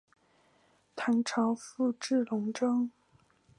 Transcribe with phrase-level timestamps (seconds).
[0.95, 2.89] 唐朝复置龙州。